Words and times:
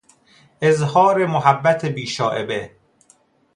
اظهار 0.61 1.25
محبت 1.25 1.85
بیشایبه 1.85 2.71